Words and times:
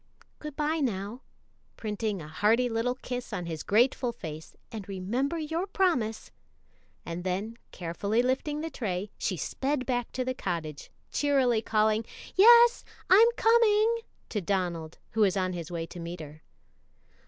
Good 0.39 0.55
by, 0.55 0.79
now," 0.79 1.21
printing 1.77 2.23
a 2.23 2.27
hearty 2.27 2.67
little 2.67 2.95
kiss 2.95 3.31
on 3.31 3.45
his 3.45 3.61
grateful 3.61 4.11
face, 4.11 4.55
"and 4.71 4.89
remember 4.89 5.37
your 5.37 5.67
promise;" 5.67 6.31
and 7.05 7.23
then, 7.23 7.55
carefully 7.71 8.23
lifting 8.23 8.61
the 8.61 8.71
tray, 8.71 9.11
she 9.19 9.37
sped 9.37 9.85
back 9.85 10.11
to 10.13 10.25
the 10.25 10.33
cottage, 10.33 10.89
cheerily 11.11 11.61
calling, 11.61 12.03
"Yes, 12.35 12.83
I'm 13.11 13.27
coming," 13.37 13.97
to 14.29 14.41
Donald, 14.41 14.97
who 15.11 15.21
was 15.21 15.37
on 15.37 15.53
his 15.53 15.69
way 15.71 15.85
to 15.85 15.99
meet 15.99 16.19
her. 16.19 16.41